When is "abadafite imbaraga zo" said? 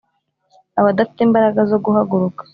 0.79-1.77